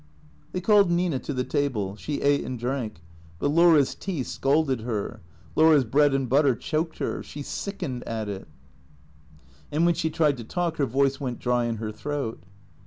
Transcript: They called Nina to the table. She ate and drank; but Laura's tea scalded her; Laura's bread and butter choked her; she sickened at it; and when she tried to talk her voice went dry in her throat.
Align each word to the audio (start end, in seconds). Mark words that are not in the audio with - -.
They 0.51 0.61
called 0.61 0.89
Nina 0.89 1.19
to 1.19 1.31
the 1.31 1.43
table. 1.43 1.95
She 1.95 2.21
ate 2.23 2.43
and 2.43 2.57
drank; 2.57 3.03
but 3.37 3.49
Laura's 3.49 3.93
tea 3.93 4.23
scalded 4.23 4.81
her; 4.81 5.21
Laura's 5.55 5.83
bread 5.83 6.11
and 6.15 6.27
butter 6.27 6.55
choked 6.55 6.97
her; 6.97 7.21
she 7.21 7.43
sickened 7.43 8.03
at 8.05 8.27
it; 8.27 8.47
and 9.71 9.85
when 9.85 9.93
she 9.93 10.09
tried 10.09 10.37
to 10.37 10.43
talk 10.43 10.77
her 10.77 10.87
voice 10.87 11.19
went 11.19 11.37
dry 11.37 11.65
in 11.65 11.75
her 11.75 11.91
throat. 11.91 12.41